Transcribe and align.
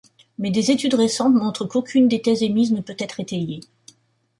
Mais 0.39 0.49
des 0.49 0.71
études 0.71 0.95
récentes 0.95 1.35
montrent 1.35 1.65
qu'aucune 1.67 2.07
des 2.07 2.23
thèses 2.23 2.41
émises 2.41 2.71
ne 2.71 2.81
peut 2.81 2.95
être 2.97 3.19
étayée. 3.19 3.59